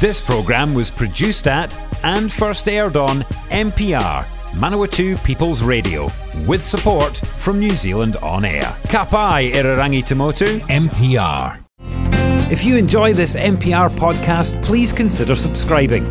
This 0.00 0.18
programme 0.18 0.72
was 0.72 0.88
produced 0.88 1.46
at 1.46 1.76
and 2.02 2.32
first 2.32 2.66
aired 2.66 2.96
on 2.96 3.20
MPR, 3.50 4.24
Manawatu 4.52 5.22
People's 5.24 5.62
Radio, 5.62 6.08
with 6.46 6.64
support 6.64 7.14
from 7.18 7.60
New 7.60 7.72
Zealand 7.72 8.16
On 8.22 8.46
Air. 8.46 8.62
Kapai 8.84 9.52
Irarangi 9.52 10.02
Tamotu, 10.02 10.60
MPR. 10.70 11.62
If 12.50 12.64
you 12.64 12.78
enjoy 12.78 13.12
this 13.12 13.36
MPR 13.36 13.90
podcast, 13.90 14.64
please 14.64 14.90
consider 14.90 15.34
subscribing. 15.34 16.06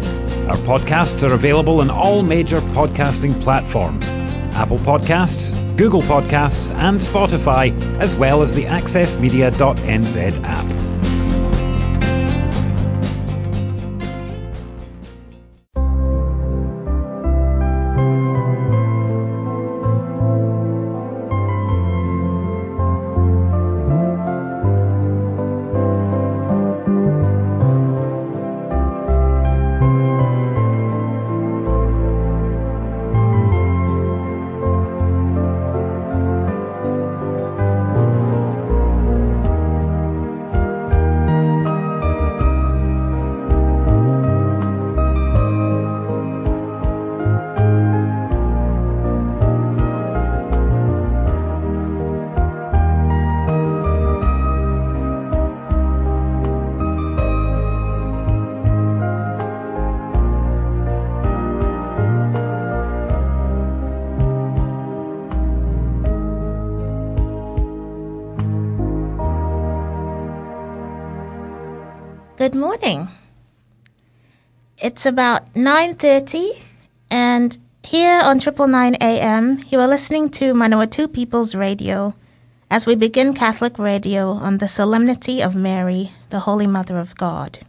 Our 0.47 0.57
podcasts 0.57 1.27
are 1.27 1.33
available 1.33 1.81
on 1.81 1.89
all 1.89 2.21
major 2.21 2.61
podcasting 2.61 3.41
platforms 3.41 4.11
Apple 4.53 4.77
Podcasts, 4.77 5.55
Google 5.77 6.03
Podcasts, 6.03 6.71
and 6.75 6.99
Spotify, 6.99 7.75
as 7.99 8.15
well 8.15 8.43
as 8.43 8.53
the 8.53 8.65
AccessMedia.nz 8.65 10.43
app. 10.43 10.88
Good 72.49 72.57
morning. 72.59 73.09
It's 74.81 75.05
about 75.05 75.53
9:30 75.53 76.49
and 77.11 77.55
here 77.83 78.19
on 78.23 78.39
Triple 78.39 78.65
Nine 78.65 78.95
AM, 78.99 79.59
you 79.69 79.79
are 79.79 79.87
listening 79.87 80.31
to 80.31 80.55
Manawatu 80.55 81.13
People's 81.13 81.53
Radio 81.53 82.15
as 82.71 82.87
we 82.87 82.95
begin 82.95 83.35
Catholic 83.35 83.77
Radio 83.77 84.31
on 84.31 84.57
the 84.57 84.67
Solemnity 84.67 85.43
of 85.43 85.53
Mary, 85.53 86.11
the 86.31 86.39
Holy 86.39 86.65
Mother 86.65 86.97
of 86.97 87.13
God. 87.13 87.59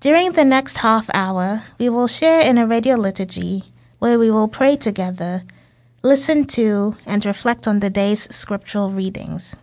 During 0.00 0.32
the 0.32 0.44
next 0.44 0.76
half 0.84 1.08
hour, 1.14 1.62
we 1.78 1.88
will 1.88 2.08
share 2.08 2.42
in 2.42 2.58
a 2.58 2.66
radio 2.66 2.96
liturgy 2.96 3.64
where 4.00 4.18
we 4.18 4.30
will 4.30 4.48
pray 4.48 4.76
together, 4.76 5.44
listen 6.02 6.44
to, 6.58 6.98
and 7.06 7.24
reflect 7.24 7.66
on 7.66 7.80
the 7.80 7.88
day's 7.88 8.28
scriptural 8.28 8.90
readings. 8.90 9.56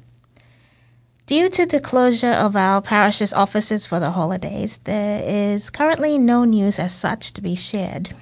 Due 1.27 1.49
to 1.49 1.65
the 1.65 1.81
closure 1.81 2.31
of 2.31 2.55
our 2.55 2.81
parish's 2.81 3.33
offices 3.33 3.85
for 3.85 3.99
the 3.99 4.11
holidays, 4.11 4.79
there 4.85 5.21
is 5.25 5.69
currently 5.69 6.17
no 6.17 6.45
news 6.45 6.79
as 6.79 6.95
such 6.95 7.33
to 7.33 7.41
be 7.41 7.53
shared. 7.53 8.15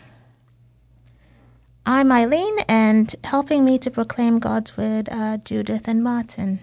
I'm 1.86 2.12
Eileen, 2.12 2.58
and 2.68 3.16
helping 3.24 3.64
me 3.64 3.78
to 3.78 3.92
proclaim 3.92 4.40
God's 4.40 4.76
word 4.76 5.08
are 5.12 5.38
Judith 5.38 5.88
and 5.88 6.04
Martin. 6.04 6.62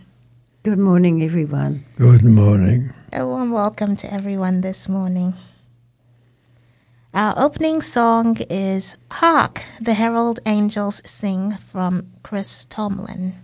Good 0.64 0.80
morning, 0.80 1.22
everyone. 1.22 1.84
Good 1.96 2.24
morning. 2.24 2.92
A 3.12 3.24
warm 3.24 3.52
welcome 3.52 3.94
to 3.94 4.12
everyone 4.12 4.62
this 4.62 4.88
morning. 4.88 5.34
Our 7.14 7.34
opening 7.36 7.82
song 7.82 8.38
is 8.50 8.96
Hark, 9.12 9.62
the 9.80 9.94
Herald 9.94 10.40
Angels 10.44 11.02
Sing 11.08 11.52
from 11.58 12.08
Chris 12.24 12.64
Tomlin. 12.64 13.34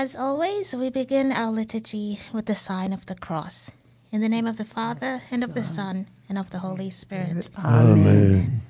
As 0.00 0.16
always, 0.16 0.74
we 0.74 0.88
begin 0.88 1.30
our 1.30 1.52
liturgy 1.52 2.20
with 2.32 2.46
the 2.46 2.56
sign 2.56 2.94
of 2.94 3.04
the 3.04 3.14
cross. 3.14 3.70
In 4.10 4.22
the 4.22 4.30
name 4.30 4.46
of 4.46 4.56
the 4.56 4.64
Father, 4.64 5.20
and 5.30 5.44
of 5.44 5.52
the 5.52 5.62
Son, 5.62 6.08
and 6.26 6.38
of 6.38 6.50
the 6.50 6.60
Holy 6.60 6.88
Spirit. 6.88 7.50
Amen. 7.62 8.62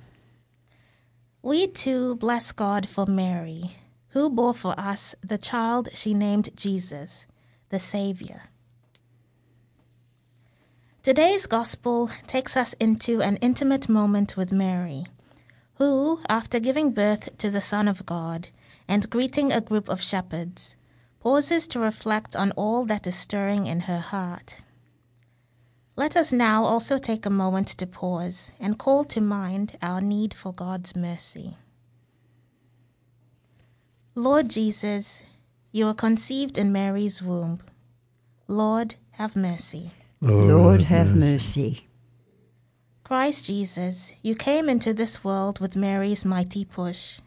We 1.41 1.69
too 1.69 2.17
bless 2.17 2.51
God 2.51 2.89
for 2.89 3.07
Mary, 3.07 3.77
who 4.09 4.29
bore 4.29 4.55
for 4.55 4.75
us 4.77 5.15
the 5.23 5.39
child 5.39 5.91
she 5.95 6.15
named 6.15 6.49
Jesus, 6.57 7.27
the 7.69 7.79
Savior. 7.79 8.43
Today's 11.05 11.47
Gospel 11.47 12.11
takes 12.27 12.57
us 12.57 12.73
into 12.81 13.23
an 13.23 13.37
intimate 13.37 13.89
moment 13.89 14.37
with 14.37 14.51
Mary, 14.51 15.07
who, 15.75 16.19
after 16.29 16.59
giving 16.59 16.91
birth 16.91 17.39
to 17.39 17.51
the 17.53 17.61
Son 17.61 17.87
of 17.87 18.05
God 18.05 18.49
and 18.89 19.09
greeting 19.09 19.53
a 19.53 19.61
group 19.61 19.89
of 19.89 20.03
shepherds, 20.03 20.75
pauses 21.21 21.67
to 21.69 21.79
reflect 21.79 22.35
on 22.35 22.51
all 22.53 22.85
that 22.87 23.07
is 23.07 23.15
stirring 23.15 23.67
in 23.67 23.81
her 23.81 23.99
heart. 23.99 24.57
Let 25.97 26.17
us 26.17 26.33
now 26.33 26.65
also 26.65 26.97
take 26.97 27.27
a 27.27 27.31
moment 27.31 27.69
to 27.69 27.87
pause 27.87 28.53
and 28.59 28.79
call 28.79 29.05
to 29.05 29.21
mind 29.21 29.77
our 29.83 30.01
need 30.01 30.33
for 30.33 30.53
God's 30.53 30.97
mercy. 30.97 31.57
Lord 34.15 34.49
Jesus, 34.49 35.23
you 35.73 35.85
were 35.85 35.95
conceived 35.95 36.57
in 36.57 36.73
Mary's 36.73 37.23
womb. 37.23 37.61
Lord, 38.49 38.95
have 39.13 39.37
mercy. 39.37 39.91
Lord, 40.23 40.83
have 40.83 41.15
mercy. 41.15 41.87
Christ 43.05 43.47
Jesus, 43.47 44.13
you 44.23 44.35
came 44.35 44.69
into 44.69 44.95
this 44.95 45.23
world 45.23 45.61
with 45.61 45.77
Mary's 45.77 46.25
mighty 46.25 46.65
push. 46.65 47.19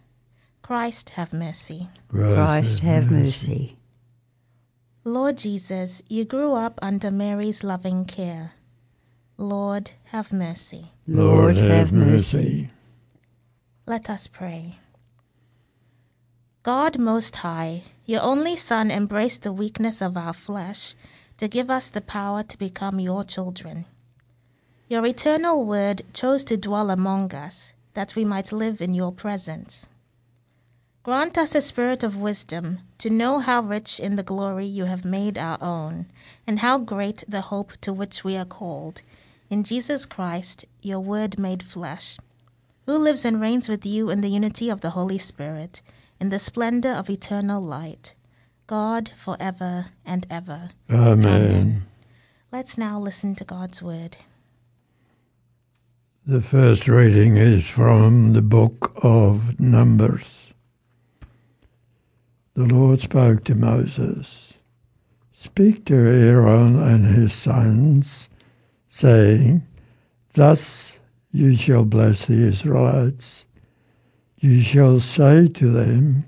Christ, 0.61 1.11
have 1.11 1.31
mercy. 1.31 1.89
Christ, 2.09 2.79
have 2.79 3.11
mercy. 3.11 3.77
Lord 5.05 5.37
Jesus, 5.37 6.01
you 6.07 6.23
grew 6.23 6.53
up 6.53 6.79
under 6.81 7.11
Mary's 7.11 7.61
loving 7.61 8.05
care. 8.05 8.53
Lord, 9.35 9.91
have 10.05 10.31
mercy. 10.31 10.93
Lord, 11.05 11.57
have 11.57 11.91
mercy. 11.91 12.69
Let 13.85 14.09
us 14.09 14.27
pray. 14.27 14.77
God 16.63 16.97
Most 16.97 17.35
High, 17.35 17.83
your 18.05 18.21
only 18.21 18.55
Son 18.55 18.89
embraced 18.89 19.43
the 19.43 19.51
weakness 19.51 20.01
of 20.01 20.15
our 20.15 20.33
flesh 20.33 20.95
to 21.37 21.49
give 21.49 21.69
us 21.69 21.89
the 21.89 21.99
power 21.99 22.41
to 22.41 22.57
become 22.57 23.01
your 23.01 23.25
children. 23.25 23.83
Your 24.87 25.05
eternal 25.05 25.65
word 25.65 26.03
chose 26.13 26.45
to 26.45 26.55
dwell 26.55 26.89
among 26.89 27.35
us 27.35 27.73
that 27.93 28.15
we 28.15 28.23
might 28.23 28.53
live 28.53 28.81
in 28.81 28.93
your 28.93 29.11
presence. 29.11 29.89
Grant 31.03 31.37
us 31.37 31.53
a 31.53 31.59
spirit 31.59 32.01
of 32.01 32.15
wisdom 32.15 32.79
to 32.97 33.09
know 33.09 33.39
how 33.39 33.61
rich 33.61 33.99
in 33.99 34.15
the 34.15 34.23
glory 34.23 34.65
you 34.65 34.85
have 34.85 35.03
made 35.03 35.37
our 35.37 35.57
own, 35.59 36.05
and 36.47 36.59
how 36.59 36.77
great 36.77 37.25
the 37.27 37.41
hope 37.41 37.73
to 37.81 37.91
which 37.91 38.23
we 38.23 38.37
are 38.37 38.45
called. 38.45 39.01
In 39.49 39.65
Jesus 39.65 40.05
Christ, 40.05 40.63
your 40.81 41.01
word 41.01 41.37
made 41.37 41.61
flesh, 41.61 42.17
who 42.85 42.97
lives 42.97 43.25
and 43.25 43.41
reigns 43.41 43.67
with 43.67 43.85
you 43.85 44.09
in 44.09 44.21
the 44.21 44.29
unity 44.29 44.69
of 44.69 44.79
the 44.79 44.91
Holy 44.91 45.17
Spirit, 45.17 45.81
in 46.21 46.29
the 46.29 46.39
splendor 46.39 46.91
of 46.91 47.09
eternal 47.09 47.61
light, 47.61 48.13
God 48.65 49.11
for 49.17 49.35
ever 49.41 49.87
and 50.05 50.25
ever. 50.29 50.69
Amen. 50.89 51.83
Let's 52.49 52.77
now 52.77 52.97
listen 52.97 53.35
to 53.35 53.43
God's 53.43 53.83
word. 53.83 54.15
The 56.25 56.39
first 56.39 56.87
reading 56.87 57.35
is 57.35 57.65
from 57.65 58.31
the 58.31 58.41
book 58.41 58.93
of 59.03 59.59
Numbers. 59.59 60.42
The 62.55 62.65
Lord 62.65 63.01
spoke 63.01 63.43
to 63.45 63.55
Moses 63.55 64.53
Speak 65.31 65.85
to 65.85 65.95
Aaron 65.95 66.79
and 66.79 67.05
his 67.05 67.33
sons, 67.33 68.29
saying, 68.87 69.63
Thus 70.33 70.99
you 71.31 71.55
shall 71.55 71.83
bless 71.83 72.25
the 72.27 72.41
Israelites. 72.47 73.45
You 74.39 74.61
shall 74.61 74.99
say 75.01 75.47
to 75.49 75.69
them, 75.69 76.23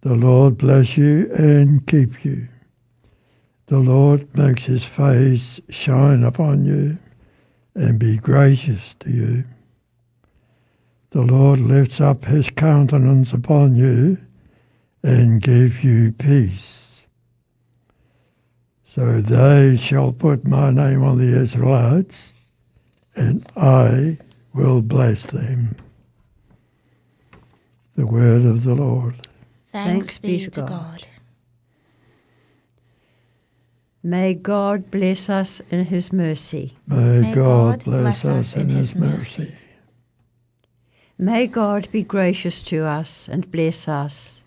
The 0.00 0.14
Lord 0.14 0.58
bless 0.58 0.96
you 0.96 1.30
and 1.34 1.86
keep 1.86 2.24
you. 2.24 2.48
The 3.66 3.78
Lord 3.78 4.34
makes 4.34 4.64
his 4.64 4.84
face 4.84 5.60
shine 5.68 6.24
upon 6.24 6.64
you 6.64 6.98
and 7.74 7.98
be 7.98 8.16
gracious 8.16 8.94
to 9.00 9.10
you. 9.10 9.44
The 11.10 11.22
Lord 11.22 11.60
lifts 11.60 12.00
up 12.00 12.24
his 12.24 12.50
countenance 12.50 13.32
upon 13.32 13.76
you 13.76 14.18
and 15.02 15.40
give 15.40 15.82
you 15.82 16.12
peace. 16.12 17.04
So 18.84 19.20
they 19.20 19.76
shall 19.76 20.12
put 20.12 20.46
my 20.46 20.70
name 20.70 21.02
on 21.02 21.18
the 21.18 21.38
Israelites, 21.40 22.32
and 23.14 23.46
I 23.56 24.18
will 24.52 24.82
bless 24.82 25.24
them. 25.24 25.76
The 27.96 28.06
word 28.06 28.44
of 28.44 28.64
the 28.64 28.74
Lord. 28.74 29.16
Thanks, 29.72 30.18
be, 30.18 30.46
to 30.48 30.62
God. 30.62 31.06
May 34.02 34.34
God 34.34 34.90
bless 34.90 35.28
us 35.28 35.60
in 35.70 35.84
his 35.84 36.12
mercy. 36.12 36.72
May, 36.86 37.20
May 37.20 37.34
God, 37.34 37.80
God 37.80 37.84
bless, 37.84 38.22
bless 38.22 38.24
us 38.24 38.46
us 38.46 38.56
in 38.56 38.62
in 38.62 38.68
his 38.70 38.92
his 38.92 39.00
mercy. 39.00 39.42
mercy. 39.42 39.54
May 41.18 41.46
God 41.46 41.86
be 41.92 42.02
gracious 42.02 42.62
to 42.62 42.84
us 42.84 43.28
and 43.28 43.50
bless 43.50 43.86
us, 43.86 44.42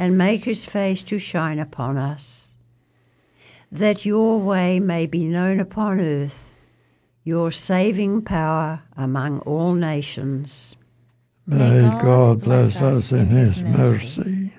and 0.00 0.16
make 0.16 0.44
his 0.44 0.64
face 0.64 1.02
to 1.02 1.18
shine 1.18 1.58
upon 1.58 1.98
us, 1.98 2.54
that 3.70 4.06
your 4.06 4.40
way 4.40 4.80
may 4.80 5.06
be 5.06 5.24
known 5.24 5.60
upon 5.60 6.00
earth, 6.00 6.54
your 7.22 7.50
saving 7.50 8.22
power 8.22 8.82
among 8.96 9.40
all 9.40 9.74
nations. 9.74 10.74
May, 11.46 11.82
God, 12.00 12.40
bless 12.40 12.80
us 12.80 13.12
in 13.12 13.26
his 13.26 13.62
mercy. 13.62 14.20
mercy. 14.20 14.52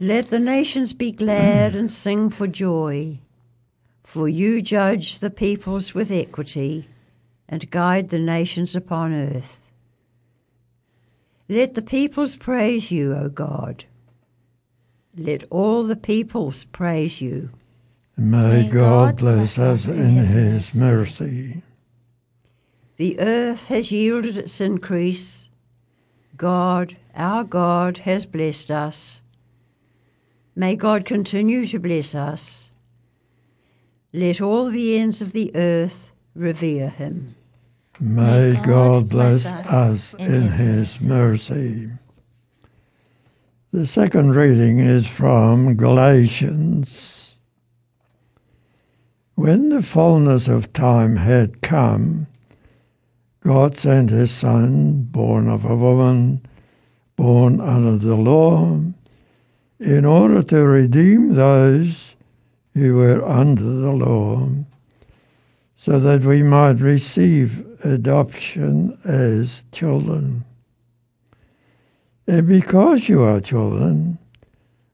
Let 0.00 0.26
the 0.26 0.40
nations 0.40 0.92
be 0.92 1.12
glad 1.12 1.76
and 1.76 1.92
sing 1.92 2.30
for 2.30 2.48
joy, 2.48 3.20
for 4.02 4.28
you 4.28 4.60
judge 4.60 5.20
the 5.20 5.30
peoples 5.30 5.94
with 5.94 6.10
equity 6.10 6.88
and 7.48 7.70
guide 7.70 8.08
the 8.08 8.18
nations 8.18 8.74
upon 8.74 9.12
earth. 9.12 9.70
Let 11.48 11.74
the 11.74 11.82
peoples 11.82 12.34
praise 12.34 12.90
you, 12.90 13.14
O 13.14 13.28
God. 13.28 13.84
Let 15.16 15.44
all 15.50 15.82
the 15.82 15.96
peoples 15.96 16.64
praise 16.64 17.20
you. 17.20 17.50
May, 18.16 18.64
May 18.64 18.68
God, 18.68 18.72
God 18.72 19.16
bless 19.16 19.58
us 19.58 19.88
in 19.88 20.14
his 20.16 20.74
mercy. 20.74 21.62
The 22.96 23.18
earth 23.18 23.68
has 23.68 23.90
yielded 23.90 24.36
its 24.36 24.60
increase. 24.60 25.48
God, 26.36 26.96
our 27.14 27.44
God, 27.44 27.98
has 27.98 28.26
blessed 28.26 28.70
us. 28.70 29.22
May 30.54 30.76
God 30.76 31.04
continue 31.04 31.64
to 31.66 31.78
bless 31.78 32.14
us. 32.14 32.70
Let 34.12 34.40
all 34.40 34.66
the 34.68 34.98
ends 34.98 35.22
of 35.22 35.32
the 35.32 35.50
earth 35.54 36.12
revere 36.34 36.90
him. 36.90 37.36
May, 38.00 38.54
God 38.54 38.64
God, 38.64 39.08
bless, 39.08 39.42
bless 39.44 39.66
us 39.68 40.14
us 40.14 40.14
in 40.14 40.34
in 40.34 40.42
his 40.42 40.96
his 40.96 41.02
mercy. 41.02 41.90
The 43.72 43.86
second 43.86 44.34
reading 44.34 44.80
is 44.80 45.06
from 45.06 45.76
Galatians. 45.76 47.36
When 49.36 49.68
the 49.68 49.80
fullness 49.80 50.48
of 50.48 50.72
time 50.72 51.14
had 51.14 51.62
come, 51.62 52.26
God 53.44 53.76
sent 53.76 54.10
his 54.10 54.32
Son, 54.32 55.02
born 55.04 55.46
of 55.48 55.64
a 55.64 55.76
woman, 55.76 56.40
born 57.14 57.60
under 57.60 57.96
the 57.96 58.16
law, 58.16 58.80
in 59.78 60.04
order 60.04 60.42
to 60.42 60.64
redeem 60.64 61.34
those 61.34 62.16
who 62.74 62.96
were 62.96 63.24
under 63.24 63.62
the 63.62 63.92
law, 63.92 64.48
so 65.76 66.00
that 66.00 66.24
we 66.24 66.42
might 66.42 66.80
receive 66.80 67.64
adoption 67.84 68.98
as 69.04 69.62
children. 69.70 70.44
And 72.26 72.46
because 72.46 73.08
you 73.08 73.22
are 73.22 73.40
children, 73.40 74.18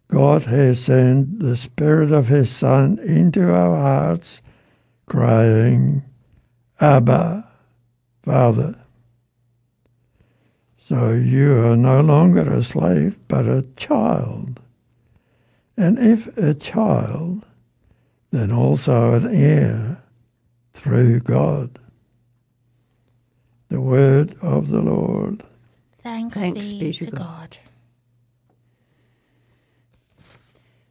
God 0.09 0.43
has 0.45 0.85
sent 0.85 1.41
the 1.41 1.57
Spirit 1.57 2.13
of 2.13 2.29
His 2.29 2.51
Son 2.51 2.99
into 2.99 3.53
our 3.53 3.77
hearts, 3.77 4.41
crying, 5.07 6.05
Abba, 6.81 7.49
Father. 8.23 8.77
So 10.79 11.13
you 11.13 11.65
are 11.65 11.77
no 11.77 12.01
longer 12.01 12.49
a 12.49 12.63
slave, 12.63 13.19
but 13.27 13.47
a 13.47 13.67
child. 13.77 14.61
And 15.77 15.99
if 15.99 16.37
a 16.39 16.55
child, 16.55 17.45
then 18.31 18.53
also 18.53 19.15
an 19.15 19.27
heir 19.27 20.03
through 20.75 21.21
God. 21.21 21.79
The 23.69 23.81
word 23.81 24.37
of 24.41 24.69
the 24.69 24.81
Lord. 24.81 25.43
Thanks, 26.07 26.39
Thanks 26.39 26.73
be, 26.73 26.79
be 26.79 26.93
to 26.93 27.11
God. 27.11 27.19
God. 27.19 27.59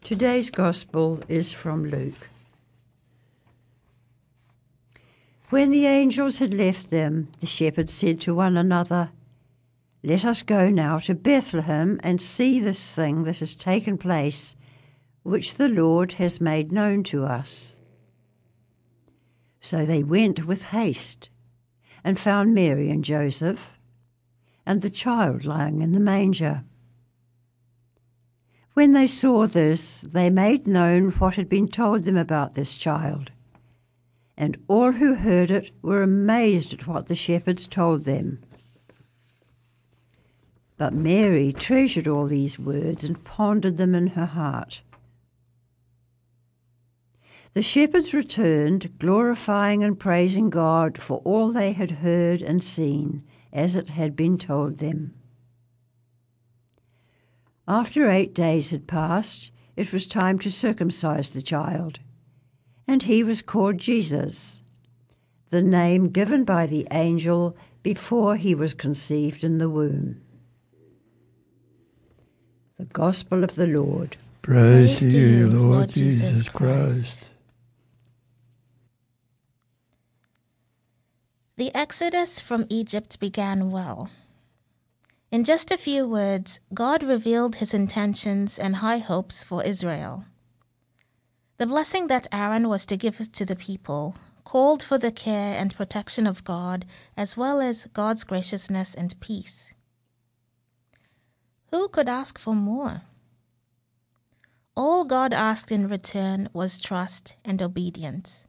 Today's 0.03 0.49
Gospel 0.49 1.23
is 1.29 1.53
from 1.53 1.85
Luke. 1.85 2.29
When 5.51 5.71
the 5.71 5.85
angels 5.85 6.39
had 6.39 6.53
left 6.53 6.89
them, 6.89 7.29
the 7.39 7.45
shepherds 7.45 7.93
said 7.93 8.19
to 8.21 8.35
one 8.35 8.57
another, 8.57 9.11
Let 10.03 10.25
us 10.25 10.41
go 10.41 10.69
now 10.69 10.97
to 10.97 11.15
Bethlehem 11.15 11.97
and 12.03 12.19
see 12.19 12.59
this 12.59 12.91
thing 12.91 13.23
that 13.23 13.39
has 13.39 13.55
taken 13.55 13.97
place, 13.97 14.57
which 15.23 15.55
the 15.55 15.69
Lord 15.69 16.11
has 16.13 16.41
made 16.41 16.73
known 16.73 17.03
to 17.03 17.23
us. 17.23 17.79
So 19.61 19.85
they 19.85 20.03
went 20.03 20.45
with 20.45 20.71
haste 20.71 21.29
and 22.03 22.19
found 22.19 22.53
Mary 22.53 22.89
and 22.89 23.01
Joseph 23.01 23.75
and 24.65 24.81
the 24.81 24.89
child 24.89 25.45
lying 25.45 25.79
in 25.79 25.91
the 25.91 25.99
manger. 25.99 26.63
When 28.73 28.91
they 28.91 29.07
saw 29.07 29.47
this, 29.47 30.01
they 30.01 30.29
made 30.29 30.67
known 30.67 31.11
what 31.11 31.35
had 31.35 31.47
been 31.47 31.67
told 31.67 32.03
them 32.03 32.17
about 32.17 32.55
this 32.55 32.75
child. 32.75 33.31
And 34.37 34.57
all 34.67 34.91
who 34.91 35.15
heard 35.15 35.49
it 35.49 35.71
were 35.81 36.03
amazed 36.03 36.73
at 36.73 36.87
what 36.87 37.07
the 37.07 37.15
shepherds 37.15 37.67
told 37.67 38.03
them. 38.03 38.39
But 40.77 40.93
Mary 40.93 41.53
treasured 41.53 42.07
all 42.07 42.27
these 42.27 42.59
words 42.59 43.05
and 43.05 43.23
pondered 43.23 43.77
them 43.77 43.95
in 43.95 44.07
her 44.07 44.25
heart. 44.25 44.81
The 47.53 47.63
shepherds 47.63 48.13
returned, 48.13 48.99
glorifying 48.99 49.81
and 49.81 49.97
praising 49.97 50.49
God 50.49 50.97
for 50.97 51.19
all 51.19 51.53
they 51.53 51.71
had 51.71 51.91
heard 51.91 52.41
and 52.41 52.61
seen, 52.61 53.23
as 53.55 53.77
it 53.77 53.89
had 53.89 54.15
been 54.15 54.37
told 54.37 54.77
them. 54.77 55.13
After 57.67 58.09
eight 58.09 58.35
days 58.35 58.69
had 58.69 58.85
passed, 58.85 59.51
it 59.75 59.91
was 59.91 60.05
time 60.05 60.37
to 60.39 60.51
circumcise 60.51 61.31
the 61.31 61.41
child, 61.41 61.99
and 62.87 63.01
he 63.01 63.23
was 63.23 63.41
called 63.41 63.77
Jesus, 63.77 64.61
the 65.49 65.61
name 65.61 66.09
given 66.09 66.43
by 66.43 66.67
the 66.67 66.85
angel 66.91 67.55
before 67.81 68.35
he 68.35 68.53
was 68.53 68.73
conceived 68.73 69.43
in 69.43 69.57
the 69.57 69.69
womb. 69.69 70.21
The 72.77 72.85
Gospel 72.85 73.43
of 73.43 73.55
the 73.55 73.67
Lord. 73.67 74.17
Praise, 74.41 74.99
Praise 74.99 75.13
to 75.13 75.17
you, 75.17 75.49
Lord 75.49 75.89
Jesus 75.89 76.49
Christ. 76.49 77.17
Christ. 77.17 77.19
The 81.57 81.73
exodus 81.73 82.41
from 82.41 82.65
Egypt 82.69 83.19
began 83.19 83.71
well. 83.71 84.09
In 85.31 85.45
just 85.45 85.71
a 85.71 85.77
few 85.77 86.05
words, 86.05 86.59
God 86.73 87.01
revealed 87.01 87.55
his 87.55 87.73
intentions 87.73 88.59
and 88.59 88.77
high 88.77 88.97
hopes 88.97 89.41
for 89.43 89.63
Israel. 89.63 90.25
The 91.57 91.65
blessing 91.65 92.07
that 92.07 92.27
Aaron 92.31 92.67
was 92.67 92.85
to 92.87 92.97
give 92.97 93.31
to 93.31 93.45
the 93.45 93.55
people 93.55 94.15
called 94.43 94.83
for 94.83 94.97
the 94.97 95.11
care 95.11 95.57
and 95.57 95.73
protection 95.73 96.27
of 96.27 96.43
God 96.43 96.85
as 97.15 97.37
well 97.37 97.61
as 97.61 97.87
God's 97.93 98.25
graciousness 98.25 98.93
and 98.93 99.19
peace. 99.19 99.73
Who 101.71 101.87
could 101.87 102.09
ask 102.09 102.37
for 102.37 102.53
more? 102.53 103.01
All 104.75 105.05
God 105.05 105.33
asked 105.33 105.71
in 105.71 105.87
return 105.87 106.49
was 106.51 106.77
trust 106.77 107.35
and 107.45 107.61
obedience, 107.61 108.45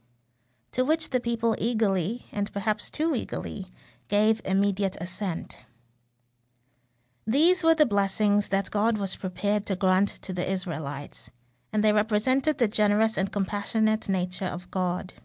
to 0.77 0.85
which 0.85 1.09
the 1.09 1.19
people 1.19 1.55
eagerly, 1.57 2.27
and 2.31 2.53
perhaps 2.53 2.91
too 2.91 3.15
eagerly, 3.15 3.65
gave 4.09 4.39
immediate 4.45 4.95
assent. 5.01 5.57
These 7.25 7.63
were 7.63 7.73
the 7.73 7.87
blessings 7.87 8.49
that 8.49 8.69
God 8.69 8.95
was 8.95 9.15
prepared 9.15 9.65
to 9.65 9.75
grant 9.75 10.09
to 10.21 10.33
the 10.33 10.47
Israelites, 10.47 11.31
and 11.73 11.83
they 11.83 11.91
represented 11.91 12.59
the 12.59 12.67
generous 12.67 13.17
and 13.17 13.31
compassionate 13.31 14.07
nature 14.07 14.45
of 14.45 14.69
God. 14.69 15.15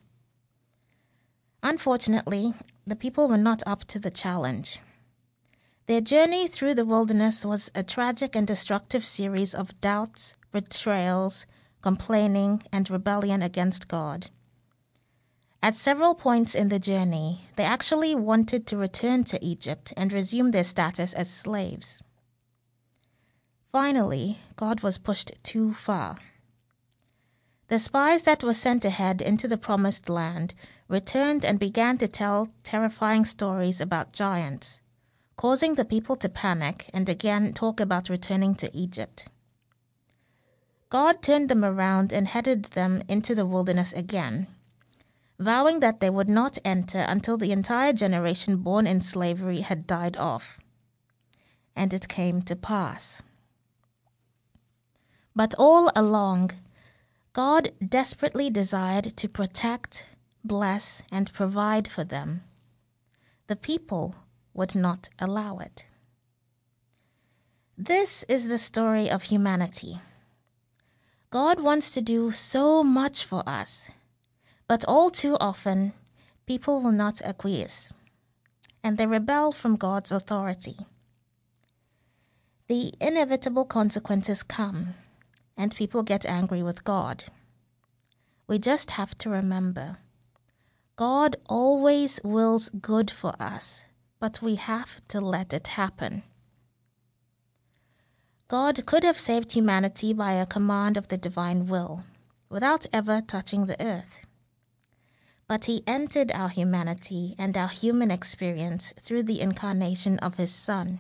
Unfortunately, 1.63 2.55
the 2.87 2.97
people 2.97 3.29
were 3.29 3.37
not 3.37 3.63
up 3.67 3.85
to 3.89 3.99
the 3.99 4.11
challenge. 4.11 4.81
Their 5.87 6.01
journey 6.01 6.49
through 6.49 6.77
the 6.77 6.87
wilderness 6.87 7.45
was 7.45 7.71
a 7.75 7.83
tragic 7.83 8.35
and 8.35 8.47
destructive 8.47 9.05
series 9.05 9.55
of 9.55 9.79
doubts, 9.83 10.35
betrayals, 10.51 11.45
complaining, 11.83 12.63
and 12.73 12.89
rebellion 12.89 13.43
against 13.43 13.87
God. 13.87 14.31
At 15.65 15.77
several 15.77 16.17
points 16.17 16.57
in 16.57 16.71
the 16.71 16.81
journey, 16.81 17.47
they 17.55 17.63
actually 17.63 18.17
wanted 18.17 18.67
to 18.67 18.77
return 18.77 19.23
to 19.25 19.45
Egypt 19.45 19.93
and 19.97 20.13
resume 20.13 20.51
their 20.51 20.65
status 20.65 21.13
as 21.13 21.31
slaves. 21.31 22.03
Finally, 23.71 24.41
God 24.57 24.81
was 24.81 24.99
pushed 24.99 25.31
too 25.45 25.73
far. 25.73 26.19
The 27.69 27.79
spies 27.79 28.25
that 28.25 28.43
were 28.43 28.55
sent 28.55 28.85
ahead 28.85 29.23
into 29.23 29.47
the 29.47 29.57
promised 29.57 30.09
land 30.09 30.53
returned 30.89 31.45
and 31.45 31.61
began 31.61 31.97
to 31.99 32.09
tell 32.09 32.49
terrifying 32.65 33.25
stories 33.25 33.81
about 33.81 34.13
giants, 34.13 34.81
causing 35.37 35.77
the 35.77 35.85
people 35.85 36.17
to 36.17 36.29
panic 36.29 36.91
and 36.93 37.09
again 37.09 37.53
talk 37.53 37.79
about 37.79 38.09
returning 38.09 38.57
to 38.57 38.77
Egypt. 38.77 39.29
God 40.91 41.23
turned 41.23 41.49
them 41.49 41.65
around 41.65 42.13
and 42.13 42.27
headed 42.27 42.65
them 42.65 43.01
into 43.07 43.33
the 43.33 43.47
wilderness 43.47 43.93
again 43.93 44.49
vowing 45.43 45.81
that 45.81 46.01
they 46.01 46.11
would 46.11 46.29
not 46.29 46.59
enter 46.65 47.01
until 47.01 47.37
the 47.37 47.53
entire 47.53 47.93
generation 47.93 48.57
born 48.59 48.87
in 48.87 49.01
slavery 49.01 49.61
had 49.61 49.87
died 49.87 50.17
off. 50.17 50.59
And 51.75 51.93
it 51.93 52.09
came 52.09 52.43
to 52.43 52.57
pass. 52.57 53.23
But 55.35 55.55
all 55.59 55.91
along, 55.97 56.53
God 57.33 57.73
desperately 57.87 58.51
desired 58.51 59.17
to 59.17 59.29
protect, 59.29 60.07
bless, 60.45 61.03
and 61.11 61.33
provide 61.33 61.89
for 61.89 62.05
them. 62.05 62.45
The 63.47 63.57
people 63.57 64.15
would 64.55 64.75
not 64.75 65.09
allow 65.19 65.59
it. 65.59 65.87
This 67.77 68.23
is 68.29 68.49
the 68.49 68.59
story 68.59 69.11
of 69.11 69.25
humanity. 69.25 70.01
God 71.31 71.61
wants 71.61 71.91
to 71.93 72.03
do 72.03 72.31
so 72.33 72.85
much 72.85 73.25
for 73.25 73.43
us 73.47 73.89
but 74.69 74.85
all 74.87 75.11
too 75.11 75.37
often, 75.41 75.93
people 76.47 76.81
will 76.81 76.93
not 76.93 77.21
acquiesce, 77.23 77.93
and 78.83 78.97
they 78.99 79.07
rebel 79.07 79.53
from 79.53 79.77
God's 79.77 80.13
authority. 80.13 80.77
The 82.69 82.93
inevitable 83.01 83.65
consequences 83.65 84.43
come, 84.43 84.95
and 85.57 85.75
people 85.75 86.03
get 86.03 86.25
angry 86.25 86.63
with 86.63 86.85
God. 86.85 87.25
We 88.47 88.59
just 88.59 88.93
have 88.93 89.17
to 89.19 89.31
remember 89.31 89.99
God 90.97 91.37
always 91.49 92.21
wills 92.23 92.69
good 92.69 93.11
for 93.11 93.35
us, 93.41 93.85
but 94.21 94.41
we 94.43 94.57
have 94.57 95.01
to 95.09 95.21
let 95.21 95.53
it 95.53 95.69
happen. 95.69 96.23
God 98.47 98.85
could 98.85 99.03
have 99.03 99.19
saved 99.19 99.53
humanity 99.53 100.13
by 100.13 100.33
a 100.33 100.47
command 100.47 100.97
of 100.97 101.09
the 101.09 101.17
divine 101.17 101.67
will, 101.67 102.05
without 102.51 102.87
ever 102.93 103.23
touching 103.23 103.67
the 103.67 103.83
earth 103.83 104.27
but 105.53 105.67
he 105.67 105.85
entered 105.87 106.33
our 106.33 106.49
humanity 106.49 107.35
and 107.37 107.59
our 107.59 107.69
human 107.69 108.11
experience 108.11 108.95
through 108.99 109.23
the 109.23 109.43
incarnation 109.43 110.19
of 110.21 110.37
his 110.37 110.51
Son. 110.51 110.99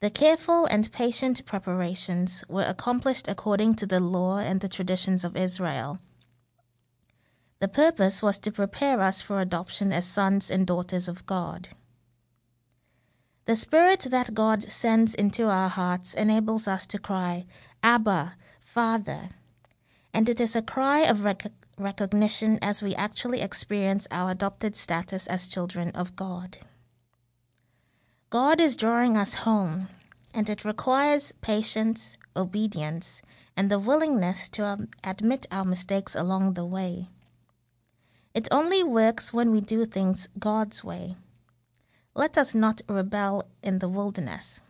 The 0.00 0.08
careful 0.08 0.64
and 0.64 0.90
patient 0.90 1.44
preparations 1.44 2.42
were 2.48 2.64
accomplished 2.64 3.28
according 3.28 3.74
to 3.74 3.86
the 3.86 4.00
law 4.00 4.38
and 4.38 4.62
the 4.62 4.70
traditions 4.70 5.22
of 5.22 5.36
Israel. 5.36 5.98
The 7.58 7.68
purpose 7.68 8.22
was 8.22 8.38
to 8.38 8.50
prepare 8.50 9.02
us 9.02 9.20
for 9.20 9.38
adoption 9.38 9.92
as 9.92 10.06
sons 10.06 10.50
and 10.50 10.66
daughters 10.66 11.06
of 11.06 11.26
God. 11.26 11.68
The 13.44 13.54
Spirit 13.54 14.06
that 14.10 14.32
God 14.32 14.62
sends 14.62 15.14
into 15.14 15.44
our 15.44 15.68
hearts 15.68 16.14
enables 16.14 16.66
us 16.66 16.86
to 16.86 16.98
cry, 16.98 17.44
Abba, 17.82 18.36
Father. 18.64 19.28
And 20.14 20.26
it 20.26 20.40
is 20.40 20.56
a 20.56 20.62
cry 20.62 21.00
of 21.00 21.22
rec- 21.22 21.52
recognition 21.80 22.58
as 22.62 22.82
we 22.82 22.94
actually 22.94 23.40
experience 23.40 24.06
our 24.10 24.30
adopted 24.30 24.76
status 24.76 25.26
as 25.26 25.48
children 25.48 25.90
of 25.90 26.14
God. 26.14 26.58
God 28.30 28.60
is 28.60 28.76
drawing 28.76 29.16
us 29.16 29.34
home. 29.34 29.88
and 30.32 30.48
it 30.48 30.64
requires 30.64 31.32
patience, 31.40 32.16
obedience, 32.36 33.22
and 33.56 33.70
the 33.70 33.78
willingness 33.78 34.48
to 34.50 34.64
um, 34.64 34.88
admit 35.02 35.46
our 35.50 35.64
mistakes 35.64 36.14
along 36.14 36.54
the 36.54 36.64
way. 36.64 37.08
It 38.32 38.48
only 38.50 38.84
works 38.84 39.32
when 39.32 39.50
we 39.50 39.60
do 39.60 39.84
things 39.84 40.28
God's 40.38 40.84
way. 40.84 41.16
Let 42.14 42.38
us 42.38 42.54
not 42.54 42.80
rebel 42.88 43.48
in 43.62 43.80
the 43.80 43.88
wilderness. 43.88 44.60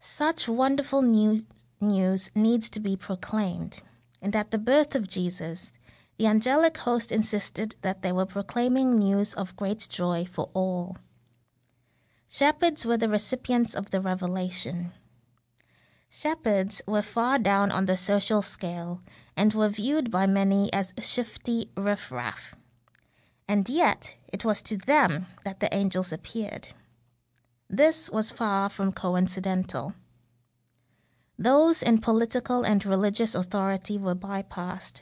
Such 0.00 0.48
wonderful 0.48 1.02
news, 1.02 1.44
news 1.80 2.30
needs 2.34 2.68
to 2.70 2.80
be 2.80 2.96
proclaimed, 2.96 3.82
and 4.22 4.36
at 4.36 4.50
the 4.50 4.58
birth 4.58 4.94
of 4.94 5.08
Jesus, 5.08 5.72
the 6.18 6.26
angelic 6.26 6.76
host 6.76 7.10
insisted 7.10 7.76
that 7.82 8.02
they 8.02 8.12
were 8.12 8.26
proclaiming 8.26 8.98
news 8.98 9.32
of 9.34 9.56
great 9.56 9.88
joy 9.88 10.26
for 10.30 10.50
all. 10.52 10.98
Shepherds 12.28 12.84
were 12.84 12.96
the 12.96 13.08
recipients 13.08 13.74
of 13.74 13.90
the 13.90 14.00
revelation. 14.00 14.92
Shepherds 16.10 16.82
were 16.86 17.02
far 17.02 17.38
down 17.38 17.70
on 17.70 17.86
the 17.86 17.96
social 17.96 18.42
scale 18.42 19.00
and 19.36 19.54
were 19.54 19.68
viewed 19.68 20.10
by 20.10 20.26
many 20.26 20.72
as 20.72 20.92
shifty 21.00 21.70
riffraff. 21.76 22.54
And 23.48 23.68
yet 23.68 24.16
it 24.32 24.44
was 24.44 24.60
to 24.62 24.76
them 24.76 25.26
that 25.44 25.60
the 25.60 25.74
angels 25.74 26.12
appeared. 26.12 26.68
This 27.68 28.10
was 28.10 28.30
far 28.30 28.68
from 28.68 28.92
coincidental. 28.92 29.94
Those 31.42 31.82
in 31.82 32.02
political 32.02 32.64
and 32.64 32.84
religious 32.84 33.34
authority 33.34 33.96
were 33.96 34.14
bypassed. 34.14 35.00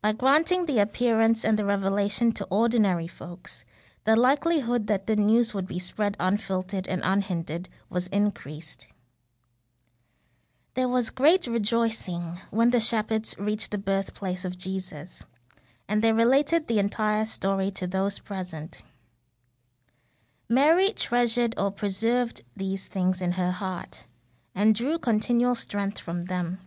By 0.00 0.12
granting 0.12 0.66
the 0.66 0.78
appearance 0.78 1.44
and 1.44 1.58
the 1.58 1.64
revelation 1.64 2.30
to 2.34 2.46
ordinary 2.50 3.08
folks, 3.08 3.64
the 4.04 4.14
likelihood 4.14 4.86
that 4.86 5.08
the 5.08 5.16
news 5.16 5.54
would 5.54 5.66
be 5.66 5.80
spread 5.80 6.16
unfiltered 6.20 6.86
and 6.86 7.02
unhindered 7.04 7.68
was 7.90 8.06
increased. 8.06 8.86
There 10.74 10.88
was 10.88 11.10
great 11.10 11.48
rejoicing 11.48 12.38
when 12.52 12.70
the 12.70 12.78
shepherds 12.78 13.34
reached 13.40 13.72
the 13.72 13.78
birthplace 13.78 14.44
of 14.44 14.56
Jesus, 14.56 15.24
and 15.88 16.00
they 16.00 16.12
related 16.12 16.68
the 16.68 16.78
entire 16.78 17.26
story 17.26 17.72
to 17.72 17.88
those 17.88 18.20
present. 18.20 18.82
Mary 20.48 20.90
treasured 20.90 21.58
or 21.58 21.72
preserved 21.72 22.42
these 22.56 22.86
things 22.86 23.20
in 23.20 23.32
her 23.32 23.50
heart 23.50 24.04
and 24.54 24.74
drew 24.74 24.98
continual 24.98 25.54
strength 25.54 25.98
from 25.98 26.22
them. 26.22 26.58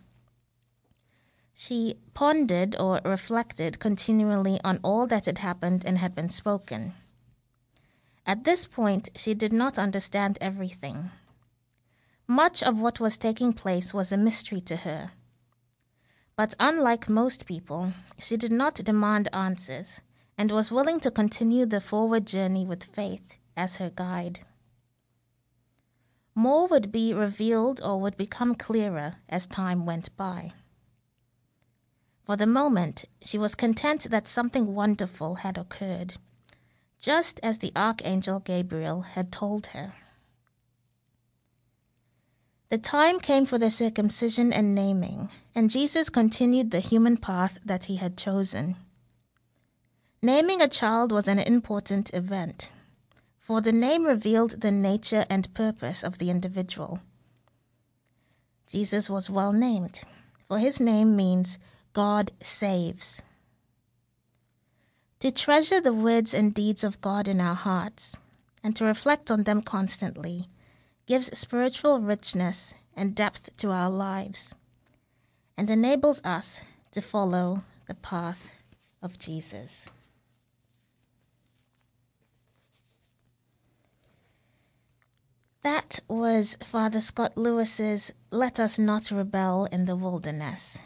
She 1.54 1.96
pondered 2.12 2.76
or 2.78 3.00
reflected 3.04 3.78
continually 3.78 4.60
on 4.62 4.78
all 4.82 5.06
that 5.06 5.26
had 5.26 5.38
happened 5.38 5.84
and 5.86 5.98
had 5.98 6.14
been 6.14 6.28
spoken. 6.28 6.94
At 8.26 8.44
this 8.44 8.66
point, 8.66 9.08
she 9.16 9.34
did 9.34 9.52
not 9.52 9.78
understand 9.78 10.36
everything. 10.40 11.10
Much 12.26 12.62
of 12.62 12.80
what 12.80 13.00
was 13.00 13.16
taking 13.16 13.52
place 13.52 13.94
was 13.94 14.10
a 14.10 14.16
mystery 14.16 14.60
to 14.62 14.76
her. 14.76 15.12
But 16.36 16.54
unlike 16.58 17.08
most 17.08 17.46
people, 17.46 17.94
she 18.18 18.36
did 18.36 18.52
not 18.52 18.74
demand 18.74 19.28
answers 19.32 20.02
and 20.36 20.50
was 20.50 20.72
willing 20.72 21.00
to 21.00 21.10
continue 21.10 21.64
the 21.64 21.80
forward 21.80 22.26
journey 22.26 22.66
with 22.66 22.84
faith 22.84 23.38
as 23.56 23.76
her 23.76 23.90
guide. 23.90 24.40
More 26.38 26.66
would 26.66 26.92
be 26.92 27.14
revealed 27.14 27.80
or 27.82 27.98
would 27.98 28.18
become 28.18 28.54
clearer 28.54 29.16
as 29.26 29.46
time 29.46 29.86
went 29.86 30.14
by. 30.18 30.52
For 32.26 32.36
the 32.36 32.46
moment, 32.46 33.06
she 33.22 33.38
was 33.38 33.54
content 33.54 34.10
that 34.10 34.28
something 34.28 34.74
wonderful 34.74 35.36
had 35.36 35.56
occurred, 35.56 36.18
just 37.00 37.40
as 37.42 37.58
the 37.58 37.72
Archangel 37.74 38.40
Gabriel 38.40 39.00
had 39.00 39.32
told 39.32 39.68
her. 39.68 39.94
The 42.68 42.78
time 42.78 43.18
came 43.18 43.46
for 43.46 43.56
the 43.56 43.70
circumcision 43.70 44.52
and 44.52 44.74
naming, 44.74 45.30
and 45.54 45.70
Jesus 45.70 46.10
continued 46.10 46.70
the 46.70 46.80
human 46.80 47.16
path 47.16 47.60
that 47.64 47.86
he 47.86 47.96
had 47.96 48.18
chosen. 48.18 48.76
Naming 50.20 50.60
a 50.60 50.68
child 50.68 51.12
was 51.12 51.28
an 51.28 51.38
important 51.38 52.12
event, 52.12 52.68
for 53.46 53.60
the 53.60 53.70
name 53.70 54.04
revealed 54.04 54.60
the 54.60 54.72
nature 54.72 55.24
and 55.30 55.54
purpose 55.54 56.02
of 56.02 56.18
the 56.18 56.30
individual. 56.30 56.98
Jesus 58.66 59.08
was 59.08 59.30
well 59.30 59.52
named, 59.52 60.00
for 60.48 60.58
his 60.58 60.80
name 60.80 61.14
means 61.14 61.56
God 61.92 62.32
saves. 62.42 63.22
To 65.20 65.30
treasure 65.30 65.80
the 65.80 65.92
words 65.94 66.34
and 66.34 66.52
deeds 66.52 66.82
of 66.82 67.00
God 67.00 67.28
in 67.28 67.40
our 67.40 67.54
hearts, 67.54 68.16
and 68.64 68.74
to 68.74 68.84
reflect 68.84 69.30
on 69.30 69.44
them 69.44 69.62
constantly, 69.62 70.48
gives 71.06 71.38
spiritual 71.38 72.00
richness 72.00 72.74
and 72.96 73.14
depth 73.14 73.56
to 73.58 73.70
our 73.70 73.88
lives, 73.88 74.54
and 75.56 75.70
enables 75.70 76.20
us 76.24 76.62
to 76.90 77.00
follow 77.00 77.62
the 77.86 77.94
path 77.94 78.50
of 79.00 79.20
Jesus. 79.20 79.86
That 85.66 85.98
was 86.06 86.56
Father 86.62 87.00
Scott 87.00 87.36
Lewis's 87.36 88.14
Let 88.30 88.60
Us 88.60 88.78
Not 88.78 89.10
Rebel 89.10 89.64
in 89.72 89.86
the 89.86 89.96
Wilderness. 89.96 90.78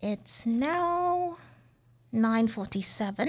It's 0.00 0.46
now 0.46 1.36
9:47 2.14 3.28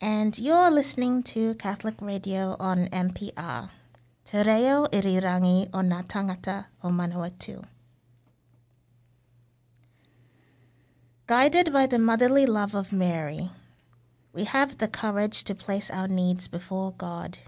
and 0.00 0.36
you're 0.36 0.72
listening 0.72 1.22
to 1.22 1.54
Catholic 1.54 1.94
Radio 2.00 2.56
on 2.58 2.88
MPR. 2.88 3.70
Te 4.24 4.42
reo 4.42 4.88
irirangi 4.88 5.70
o 5.72 5.78
ngā 5.78 6.02
tangata 6.08 6.66
o 6.82 6.88
Manawatu. 6.88 7.62
Guided 11.28 11.72
by 11.72 11.86
the 11.86 12.00
motherly 12.00 12.44
love 12.44 12.74
of 12.74 12.92
Mary, 12.92 13.50
we 14.32 14.42
have 14.42 14.78
the 14.78 14.88
courage 14.88 15.44
to 15.44 15.54
place 15.54 15.92
our 15.92 16.08
needs 16.08 16.48
before 16.48 16.90
God. 16.90 17.38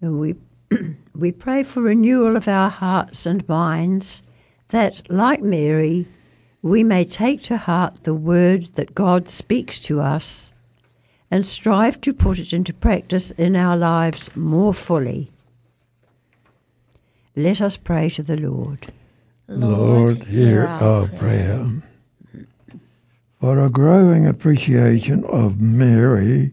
And 0.00 0.18
we, 0.20 0.34
we 1.14 1.32
pray 1.32 1.62
for 1.62 1.82
renewal 1.82 2.36
of 2.36 2.48
our 2.48 2.70
hearts 2.70 3.26
and 3.26 3.46
minds, 3.48 4.22
that, 4.68 5.10
like 5.10 5.42
Mary, 5.42 6.06
we 6.62 6.84
may 6.84 7.04
take 7.04 7.42
to 7.42 7.56
heart 7.56 8.02
the 8.02 8.14
word 8.14 8.64
that 8.74 8.94
God 8.94 9.28
speaks 9.28 9.80
to 9.80 10.00
us 10.00 10.52
and 11.30 11.44
strive 11.44 12.00
to 12.02 12.12
put 12.12 12.38
it 12.38 12.52
into 12.52 12.72
practice 12.72 13.30
in 13.32 13.54
our 13.56 13.76
lives 13.76 14.34
more 14.36 14.74
fully. 14.74 15.30
Let 17.36 17.60
us 17.60 17.76
pray 17.76 18.08
to 18.10 18.22
the 18.22 18.36
Lord. 18.36 18.92
Lord, 19.46 20.24
hear 20.24 20.66
our 20.66 21.06
prayer. 21.06 21.66
For 23.40 23.64
a 23.64 23.70
growing 23.70 24.26
appreciation 24.26 25.24
of 25.24 25.60
Mary 25.60 26.50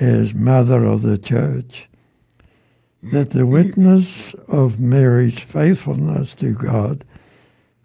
as 0.00 0.34
Mother 0.34 0.84
of 0.84 1.02
the 1.02 1.18
Church, 1.18 1.88
that 3.02 3.30
the 3.30 3.46
witness 3.46 4.34
of 4.48 4.80
Mary's 4.80 5.38
faithfulness 5.38 6.34
to 6.36 6.54
God 6.54 7.04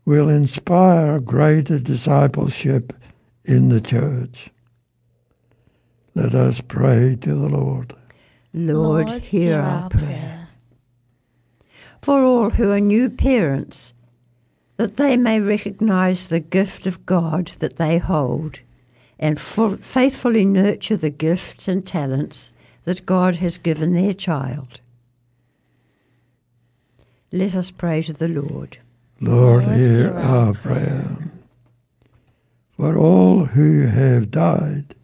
will 0.06 0.30
inspire 0.30 1.20
greater 1.20 1.80
discipleship 1.80 2.94
in 3.46 3.70
the 3.70 3.82
Church. 3.82 4.50
Let 6.16 6.34
us 6.34 6.62
pray 6.62 7.18
to 7.22 7.34
the 7.34 7.48
Lord. 7.48 7.96
Lord, 8.54 9.26
hear 9.26 9.60
our 9.60 9.90
prayer. 9.90 10.50
For 12.02 12.22
all 12.22 12.50
who 12.50 12.72
are 12.72 12.80
new 12.80 13.10
parents, 13.10 13.94
that 14.78 14.96
they 14.96 15.16
may 15.16 15.40
recognize 15.40 16.28
the 16.28 16.40
gift 16.40 16.88
of 16.88 17.06
God 17.06 17.48
that 17.60 17.78
they 17.78 18.00
hold 18.00 18.60
and 19.20 19.40
full, 19.40 19.78
faithfully 19.78 20.44
nurture 20.44 20.98
the 20.98 21.12
gifts 21.12 21.68
and 21.68 21.86
talents 21.86 22.52
that 22.86 23.06
God 23.06 23.36
has 23.36 23.60
given 23.60 23.94
their 23.94 24.16
child. 24.16 24.82
Let 27.34 27.56
us 27.56 27.72
pray 27.72 28.02
to 28.02 28.12
the 28.12 28.28
Lord. 28.28 28.80
Lord, 29.22 29.66
Lord, 29.66 29.78
hear 29.78 30.14
our 30.18 30.48
our 30.48 30.54
prayer. 30.54 31.18
For 32.72 32.98
all 32.98 33.46
who 33.46 33.86
have 33.86 34.32
died, 34.32 34.96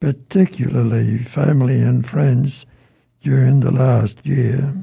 particularly 0.00 1.18
family 1.18 1.80
and 1.80 2.04
friends 2.04 2.66
during 3.20 3.60
the 3.60 3.70
last 3.70 4.26
year, 4.26 4.74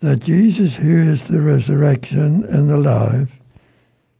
that 0.00 0.24
Jesus, 0.24 0.76
who 0.76 0.94
is 0.94 1.22
the 1.22 1.40
resurrection 1.40 2.44
and 2.44 2.68
the 2.68 2.76
life, 2.76 3.40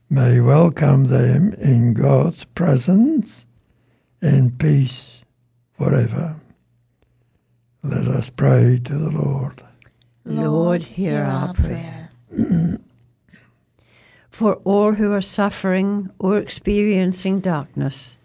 may 0.09 0.39
welcome 0.39 1.03
them 1.03 1.53
in 1.53 1.93
God's 1.93 2.45
presence 2.45 3.45
and 4.23 4.57
peace 4.57 5.23
forever. 5.77 6.35
Let 7.83 8.07
us 8.07 8.31
pray 8.31 8.79
to 8.85 8.97
the 8.97 9.11
Lord. 9.11 9.61
Lord, 10.27 10.83
hear 10.87 11.23
our 11.23 11.53
prayer. 11.53 12.09
For 14.29 14.55
all 14.63 14.93
who 14.93 15.11
are 15.13 15.21
suffering 15.21 16.09
or 16.19 16.37
experiencing 16.37 17.39
darkness, 17.39 18.17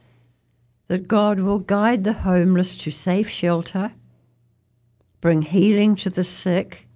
that 0.88 1.08
God 1.08 1.40
will 1.40 1.58
guide 1.58 2.04
the 2.04 2.12
homeless 2.12 2.76
to 2.78 2.90
safe 2.90 3.30
shelter 3.30 3.92
bring 5.22 5.40
healing 5.40 5.94
to 5.94 6.10
the 6.10 6.24
sick, 6.24 6.86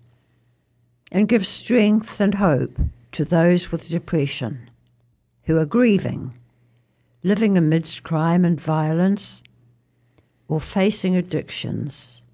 and 1.13 1.29
give 1.29 1.47
strength 1.47 2.21
and 2.21 2.35
hope 2.35 2.77
to 3.13 3.25
those 3.25 3.71
with 3.71 3.89
depression 3.89 4.69
who 5.45 5.57
are 5.57 5.65
grieving, 5.65 6.37
living 7.23 7.57
amidst 7.57 8.03
crime 8.03 8.45
and 8.45 8.61
violence, 8.61 9.45
or 10.49 10.61
facing 10.61 11.15
addictions. 11.15 12.25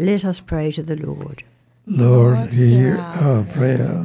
Let 0.00 0.24
us 0.24 0.40
pray 0.40 0.70
to 0.72 0.82
the 0.84 0.94
Lord. 0.94 1.42
Lord, 1.84 2.36
Lord, 2.36 2.54
hear 2.54 2.94
hear 2.94 2.96
our 2.98 3.38
our 3.38 3.42
prayer. 3.42 4.04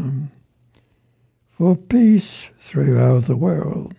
For 1.51 1.75
peace 1.75 2.49
throughout 2.57 3.25
the 3.25 3.37
world, 3.37 3.93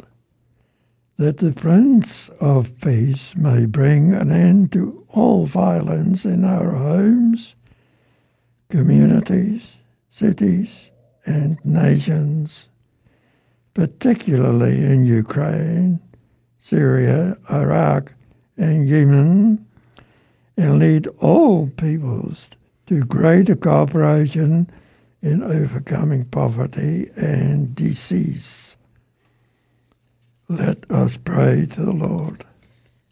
that 1.18 1.38
the 1.38 1.52
Prince 1.52 2.30
of 2.40 2.72
Peace 2.80 3.36
may 3.36 3.66
bring 3.66 4.12
an 4.12 4.32
end 4.32 4.72
to 4.72 5.06
all 5.10 5.46
violence 5.46 6.24
in 6.24 6.44
our 6.44 6.72
homes, 6.72 7.54
communities, 8.68 9.76
cities, 10.10 10.90
and 11.24 11.58
nations, 11.64 12.68
particularly 13.72 14.84
in 14.84 15.06
Ukraine, 15.06 16.00
Syria, 16.58 17.36
Iraq, 17.52 18.12
and 18.56 18.84
Yemen, 18.84 19.64
and 20.56 20.78
lead 20.78 21.06
all 21.18 21.68
peoples 21.68 22.48
to 22.86 23.04
greater 23.04 23.56
cooperation 23.56 24.70
in 25.22 25.42
overcoming 25.42 26.24
poverty 26.26 27.10
and 27.16 27.74
disease. 27.74 28.76
Let 30.48 30.90
us 30.90 31.16
pray 31.16 31.66
to 31.72 31.80
the 31.80 31.92
Lord. 31.92 32.44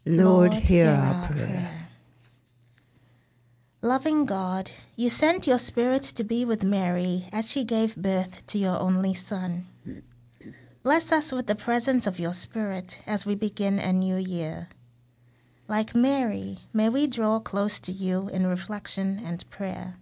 Lord, 0.05 0.53
hear 0.53 0.91
our 0.91 1.27
prayer. 1.27 1.69
Loving 3.81 4.25
God, 4.25 4.71
you 4.95 5.09
sent 5.09 5.47
your 5.47 5.57
Spirit 5.57 6.03
to 6.03 6.23
be 6.23 6.45
with 6.45 6.63
Mary 6.63 7.25
as 7.33 7.49
she 7.49 7.63
gave 7.63 7.95
birth 7.95 8.45
to 8.47 8.57
your 8.57 8.79
only 8.79 9.13
Son. 9.13 9.65
Bless 10.83 11.11
us 11.11 11.31
with 11.31 11.47
the 11.47 11.55
presence 11.55 12.05
of 12.05 12.19
your 12.19 12.33
Spirit 12.33 12.99
as 13.07 13.25
we 13.25 13.35
begin 13.35 13.79
a 13.79 13.91
new 13.91 14.17
year. 14.17 14.69
Like 15.73 15.95
Mary, 15.95 16.59
may 16.71 16.87
we 16.87 17.07
draw 17.07 17.39
close 17.39 17.79
to 17.79 17.91
you 17.91 18.29
in 18.29 18.45
reflection 18.45 19.19
and 19.25 19.49
prayer. 19.49 19.95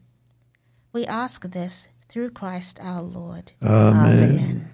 We 0.91 1.05
ask 1.05 1.49
this 1.49 1.87
through 2.09 2.31
Christ 2.31 2.77
our 2.81 3.01
Lord. 3.01 3.53
Amen. 3.63 4.69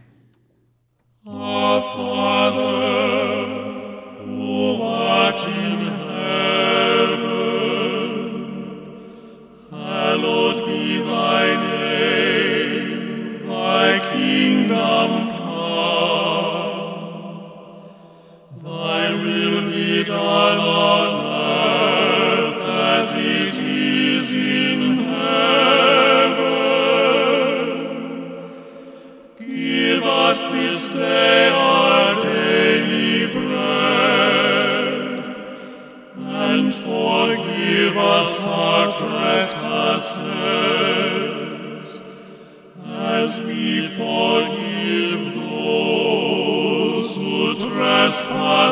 Our 1.27 1.81
Father, 1.81 3.45
who 4.25 4.81
art 4.81 5.39
in 5.47 5.76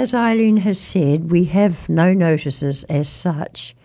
As 0.00 0.14
Eileen 0.14 0.56
has 0.56 0.80
said, 0.80 1.30
we 1.30 1.44
have 1.44 1.86
no 1.90 2.14
notices 2.14 2.84
as 2.84 3.06
such, 3.06 3.76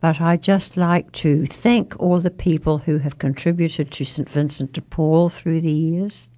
but 0.00 0.20
I'd 0.20 0.42
just 0.42 0.76
like 0.76 1.12
to 1.12 1.46
thank 1.46 1.94
all 2.00 2.18
the 2.18 2.32
people 2.32 2.78
who 2.78 2.98
have 2.98 3.18
contributed 3.18 3.92
to 3.92 4.04
St 4.04 4.28
Vincent 4.28 4.72
de 4.72 4.82
Paul 4.82 5.28
through 5.28 5.60
the 5.60 5.70
years. 5.70 6.28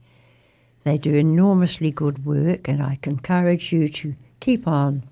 They 0.83 0.99
do 0.99 1.15
enormously 1.15 1.91
good 1.91 2.27
work, 2.27 2.69
and 2.69 2.83
I 2.83 2.99
encourage 3.05 3.73
you 3.73 3.89
to 3.89 4.15
keep 4.41 4.69
on 4.69 5.03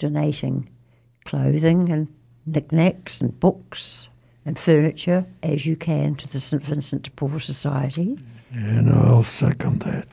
donating 0.00 0.68
clothing 1.24 1.90
and 1.90 2.08
knickknacks 2.44 3.20
and 3.20 3.38
books 3.38 4.08
and 4.44 4.58
furniture 4.58 5.24
as 5.44 5.64
you 5.64 5.76
can 5.76 6.16
to 6.16 6.28
the 6.28 6.40
St 6.40 6.60
Vincent 6.60 7.04
de 7.04 7.12
Paul 7.12 7.38
Society. 7.38 8.18
And 8.52 8.90
I'll 8.90 9.22
second 9.22 9.82
that. 9.82 10.08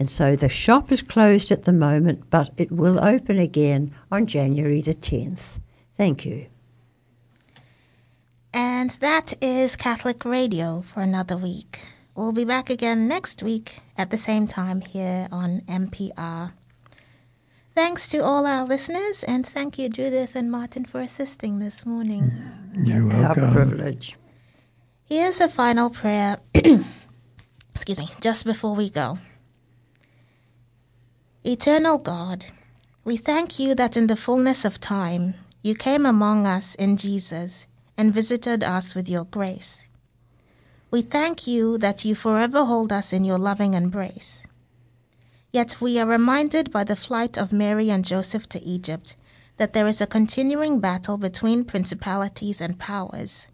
And 0.00 0.08
so 0.08 0.34
the 0.34 0.48
shop 0.48 0.90
is 0.90 1.02
closed 1.02 1.50
at 1.52 1.64
the 1.64 1.74
moment, 1.74 2.30
but 2.30 2.50
it 2.56 2.72
will 2.72 2.98
open 3.04 3.38
again 3.38 3.94
on 4.10 4.26
January 4.26 4.80
the 4.80 4.94
10th. 4.94 5.60
Thank 5.94 6.24
you. 6.24 6.46
And 8.54 8.88
that 9.00 9.34
is 9.42 9.76
Catholic 9.76 10.24
Radio 10.24 10.80
for 10.80 11.02
another 11.02 11.36
week. 11.36 11.80
We'll 12.16 12.32
be 12.32 12.46
back 12.46 12.70
again 12.70 13.08
next 13.08 13.42
week 13.42 13.76
at 13.98 14.10
the 14.10 14.16
same 14.16 14.48
time 14.48 14.80
here 14.80 15.28
on 15.30 15.60
MPR. 15.68 16.54
Thanks 17.74 18.08
to 18.08 18.18
all 18.24 18.46
our 18.46 18.64
listeners, 18.64 19.22
and 19.22 19.46
thank 19.46 19.78
you, 19.78 19.90
Judith 19.90 20.34
and 20.34 20.50
Martin, 20.50 20.86
for 20.86 21.00
assisting 21.02 21.58
this 21.58 21.84
morning. 21.84 22.32
You're 22.74 23.02
Our 23.12 23.20
welcome. 23.34 23.52
privilege. 23.52 24.16
Here's 25.04 25.40
a 25.40 25.48
final 25.48 25.90
prayer. 25.90 26.38
Excuse 27.74 27.98
me, 27.98 28.08
just 28.20 28.44
before 28.46 28.74
we 28.74 28.88
go. 28.90 29.18
Eternal 31.42 31.96
God, 31.96 32.44
we 33.02 33.16
thank 33.16 33.58
you 33.58 33.74
that 33.74 33.96
in 33.96 34.08
the 34.08 34.16
fullness 34.16 34.66
of 34.66 34.78
time 34.78 35.32
you 35.62 35.74
came 35.74 36.04
among 36.04 36.46
us 36.46 36.74
in 36.74 36.98
Jesus 36.98 37.66
and 37.96 38.12
visited 38.12 38.62
us 38.62 38.94
with 38.94 39.08
your 39.08 39.24
grace. 39.24 39.88
We 40.90 41.00
thank 41.00 41.46
you 41.46 41.78
that 41.78 42.04
you 42.04 42.14
forever 42.14 42.66
hold 42.66 42.92
us 42.92 43.10
in 43.14 43.24
your 43.24 43.38
loving 43.38 43.72
embrace. 43.72 44.46
Yet 45.50 45.80
we 45.80 45.98
are 45.98 46.06
reminded 46.06 46.70
by 46.70 46.84
the 46.84 46.94
flight 46.94 47.38
of 47.38 47.54
Mary 47.54 47.88
and 47.88 48.04
Joseph 48.04 48.46
to 48.50 48.62
Egypt 48.62 49.16
that 49.56 49.72
there 49.72 49.86
is 49.86 50.02
a 50.02 50.06
continuing 50.06 50.78
battle 50.78 51.16
between 51.16 51.64
principalities 51.64 52.60
and 52.60 52.78
powers, 52.78 53.48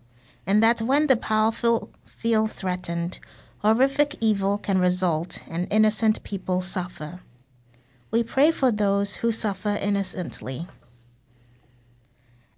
and 0.44 0.60
that 0.60 0.82
when 0.82 1.06
the 1.06 1.16
powerful 1.16 1.92
feel 2.04 2.48
threatened, 2.48 3.20
horrific 3.58 4.16
evil 4.20 4.58
can 4.58 4.80
result 4.80 5.38
and 5.48 5.68
innocent 5.70 6.24
people 6.24 6.60
suffer. 6.60 7.20
We 8.16 8.22
pray 8.24 8.50
for 8.50 8.72
those 8.72 9.16
who 9.16 9.30
suffer 9.30 9.76
innocently. 9.78 10.66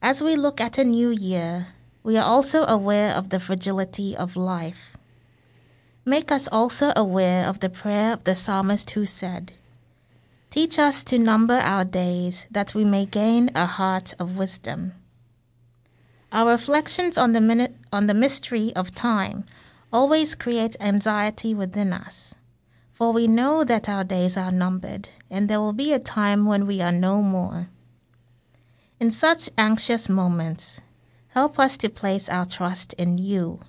As 0.00 0.22
we 0.22 0.36
look 0.36 0.60
at 0.60 0.78
a 0.78 0.84
new 0.84 1.10
year, 1.10 1.74
we 2.04 2.16
are 2.16 2.24
also 2.24 2.64
aware 2.64 3.12
of 3.12 3.30
the 3.30 3.40
fragility 3.40 4.16
of 4.16 4.36
life. 4.36 4.96
Make 6.04 6.30
us 6.30 6.46
also 6.52 6.92
aware 6.94 7.44
of 7.44 7.58
the 7.58 7.68
prayer 7.68 8.12
of 8.12 8.22
the 8.22 8.36
psalmist 8.36 8.90
who 8.90 9.04
said, 9.04 9.50
Teach 10.48 10.78
us 10.78 11.02
to 11.02 11.18
number 11.18 11.54
our 11.54 11.84
days 11.84 12.46
that 12.52 12.76
we 12.76 12.84
may 12.84 13.04
gain 13.04 13.50
a 13.56 13.66
heart 13.66 14.14
of 14.20 14.38
wisdom. 14.38 14.92
Our 16.30 16.52
reflections 16.52 17.18
on 17.18 17.32
the, 17.32 17.40
minute, 17.40 17.74
on 17.92 18.06
the 18.06 18.14
mystery 18.14 18.72
of 18.76 18.94
time 18.94 19.44
always 19.92 20.36
create 20.36 20.76
anxiety 20.78 21.52
within 21.52 21.92
us. 21.92 22.36
For 22.92 23.12
we 23.12 23.26
know 23.26 23.64
that 23.64 23.88
our 23.88 24.04
days 24.04 24.36
are 24.36 24.52
numbered, 24.52 25.08
and 25.30 25.48
there 25.48 25.60
will 25.60 25.72
be 25.72 25.92
a 25.92 25.98
time 25.98 26.44
when 26.44 26.66
we 26.66 26.80
are 26.80 26.92
no 26.92 27.22
more. 27.22 27.68
In 29.00 29.10
such 29.10 29.50
anxious 29.56 30.08
moments, 30.08 30.80
help 31.28 31.58
us 31.58 31.76
to 31.78 31.88
place 31.88 32.28
our 32.28 32.46
trust 32.46 32.94
in 32.94 33.18
you, 33.18 33.60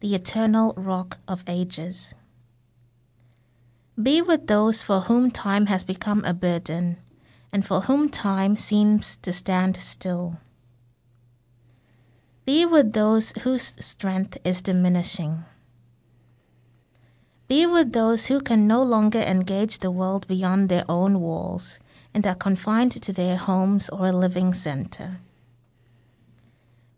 the 0.00 0.14
eternal 0.14 0.74
rock 0.76 1.18
of 1.28 1.44
ages. 1.46 2.14
Be 4.00 4.20
with 4.20 4.48
those 4.48 4.82
for 4.82 5.02
whom 5.02 5.30
time 5.30 5.66
has 5.66 5.84
become 5.84 6.24
a 6.24 6.34
burden, 6.34 6.96
and 7.52 7.64
for 7.64 7.82
whom 7.82 8.08
time 8.08 8.56
seems 8.56 9.16
to 9.18 9.32
stand 9.32 9.76
still. 9.76 10.38
Be 12.44 12.66
with 12.66 12.92
those 12.92 13.32
whose 13.42 13.72
strength 13.78 14.36
is 14.44 14.60
diminishing. 14.60 15.44
Be 17.54 17.66
with 17.66 17.92
those 17.92 18.26
who 18.26 18.40
can 18.40 18.66
no 18.66 18.82
longer 18.82 19.20
engage 19.20 19.78
the 19.78 19.92
world 19.92 20.26
beyond 20.26 20.68
their 20.68 20.84
own 20.88 21.20
walls 21.20 21.78
and 22.12 22.26
are 22.26 22.34
confined 22.34 23.00
to 23.00 23.12
their 23.12 23.36
homes 23.36 23.88
or 23.90 24.08
a 24.08 24.12
living 24.12 24.52
center. 24.54 25.20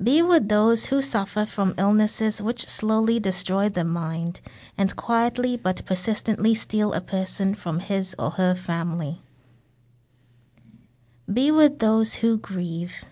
Be 0.03 0.23
with 0.23 0.49
those 0.49 0.87
who 0.87 1.03
suffer 1.03 1.45
from 1.45 1.75
illnesses 1.77 2.41
which 2.41 2.67
slowly 2.71 3.21
destroy 3.21 3.69
the 3.69 3.85
mind 3.85 4.41
and 4.79 4.97
quietly 4.97 5.59
but 5.59 5.85
persistently 5.85 6.55
steal 6.55 6.95
a 6.95 7.03
person 7.03 7.55
from 7.55 7.81
his 7.81 8.17
or 8.19 8.31
her 8.41 8.55
family. 8.55 9.21
Be 11.31 11.51
with 11.51 11.81
those 11.81 12.15
who 12.15 12.39
grieve 12.39 13.05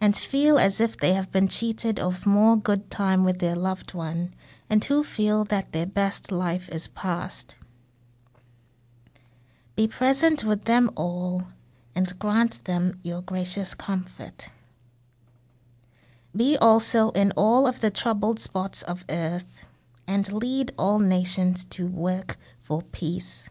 and 0.00 0.14
feel 0.14 0.60
as 0.60 0.80
if 0.80 0.96
they 0.96 1.12
have 1.14 1.32
been 1.32 1.48
cheated 1.48 1.98
of 1.98 2.24
more 2.24 2.56
good 2.56 2.88
time 2.88 3.24
with 3.24 3.40
their 3.40 3.56
loved 3.56 3.94
one 3.94 4.32
and 4.68 4.84
who 4.84 5.04
feel 5.04 5.44
that 5.44 5.72
their 5.72 5.86
best 5.86 6.32
life 6.32 6.68
is 6.68 6.88
past. 6.88 7.56
Be 9.76 9.86
present 9.88 10.44
with 10.44 10.64
them 10.64 10.90
all 10.96 11.48
and 11.94 12.18
grant 12.18 12.64
them 12.64 12.98
your 13.02 13.22
gracious 13.22 13.74
comfort. 13.74 14.48
Be 16.36 16.56
also 16.56 17.10
in 17.10 17.32
all 17.36 17.66
of 17.66 17.80
the 17.80 17.90
troubled 17.90 18.40
spots 18.40 18.82
of 18.82 19.04
earth 19.08 19.64
and 20.06 20.32
lead 20.32 20.72
all 20.78 20.98
nations 20.98 21.64
to 21.66 21.86
work 21.86 22.36
for 22.60 22.82
peace. 22.82 23.48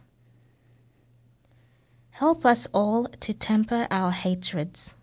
Help 2.11 2.45
us 2.45 2.67
all 2.73 3.05
to 3.05 3.33
temper 3.33 3.87
our 3.89 4.11
hatreds 4.11 4.93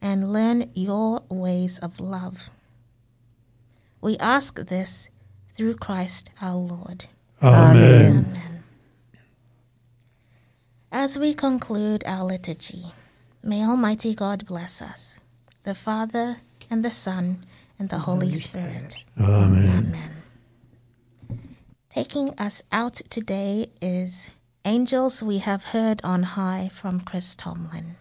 and 0.00 0.32
learn 0.32 0.70
your 0.74 1.22
ways 1.28 1.78
of 1.78 2.00
love. 2.00 2.50
We 4.00 4.16
ask 4.18 4.58
this 4.58 5.08
through 5.58 5.74
Christ 5.74 6.30
our 6.40 6.54
Lord. 6.54 7.06
Amen. 7.42 8.26
Amen. 8.28 8.62
As 10.92 11.18
we 11.18 11.34
conclude 11.34 12.04
our 12.06 12.24
liturgy, 12.24 12.84
may 13.42 13.64
Almighty 13.64 14.14
God 14.14 14.46
bless 14.46 14.80
us, 14.80 15.18
the 15.64 15.74
Father, 15.74 16.36
and 16.70 16.84
the 16.84 16.92
Son, 16.92 17.44
and 17.76 17.88
the 17.88 17.98
Holy, 17.98 18.28
Holy 18.28 18.38
Spirit. 18.38 18.92
Spirit. 18.92 19.28
Amen. 19.28 19.94
Amen. 21.28 21.42
Taking 21.90 22.38
us 22.38 22.62
out 22.70 22.94
today 23.10 23.70
is 23.82 24.28
Angels 24.64 25.24
We 25.24 25.38
Have 25.38 25.64
Heard 25.64 26.00
on 26.04 26.22
High 26.22 26.70
from 26.72 27.00
Chris 27.00 27.34
Tomlin. 27.34 27.96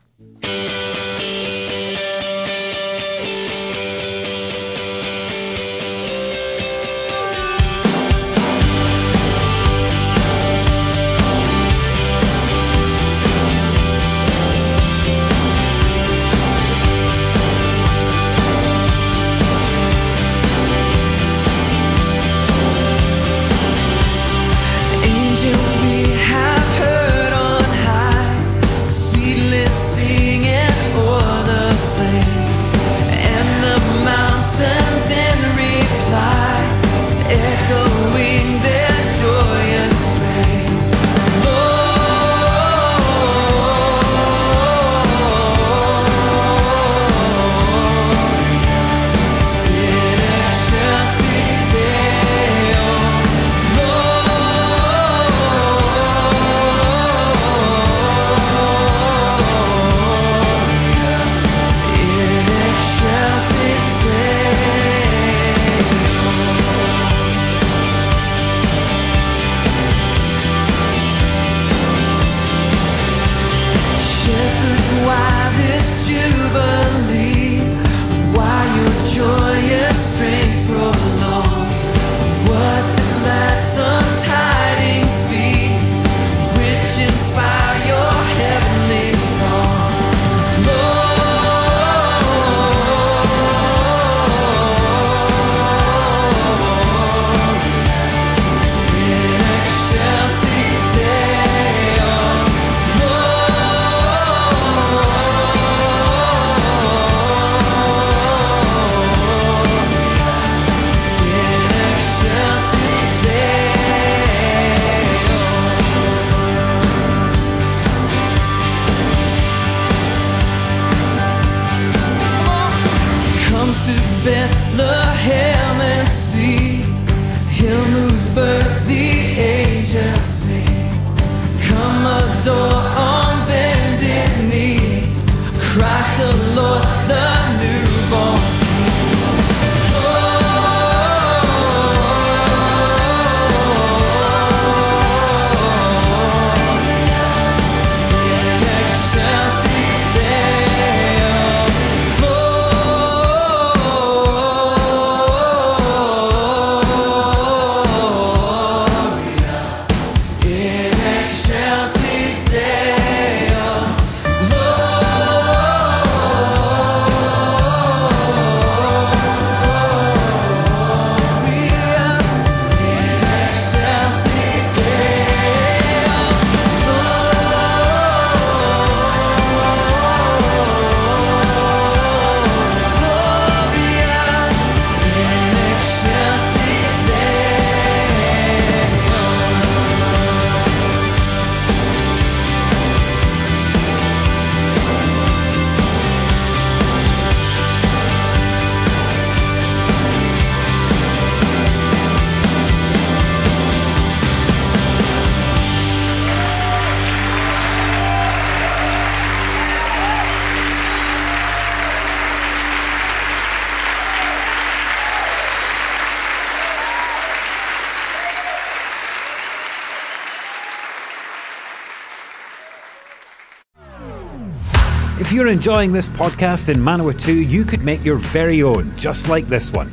You're 225.38 225.47
enjoying 225.47 225.91
this 225.91 226.10
podcast 226.10 226.67
in 226.67 226.78
Manawatu, 226.82 227.47
you 227.47 227.63
could 227.63 227.84
make 227.84 228.04
your 228.04 228.15
very 228.15 228.63
own, 228.63 228.91
just 228.97 229.30
like 229.30 229.45
this 229.45 229.71
one. 229.71 229.91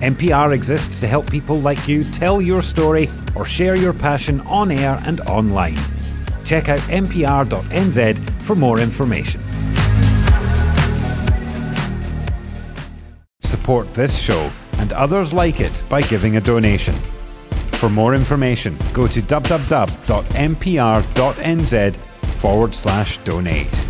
NPR 0.00 0.52
exists 0.52 0.98
to 0.98 1.06
help 1.06 1.30
people 1.30 1.60
like 1.60 1.86
you 1.86 2.02
tell 2.02 2.40
your 2.42 2.60
story 2.60 3.08
or 3.36 3.44
share 3.44 3.76
your 3.76 3.92
passion 3.92 4.40
on 4.40 4.72
air 4.72 5.00
and 5.06 5.20
online. 5.20 5.78
Check 6.44 6.68
out 6.68 6.80
npr.nz 6.80 8.42
for 8.42 8.56
more 8.56 8.80
information. 8.80 9.40
Support 13.38 13.94
this 13.94 14.20
show 14.20 14.50
and 14.78 14.92
others 14.92 15.32
like 15.32 15.60
it 15.60 15.84
by 15.88 16.02
giving 16.02 16.36
a 16.36 16.40
donation. 16.40 16.96
For 17.78 17.88
more 17.88 18.16
information, 18.16 18.76
go 18.92 19.06
to 19.06 19.22
www.npr.nz 19.22 19.96
forward 22.40 22.74
slash 22.74 23.18
donate. 23.18 23.89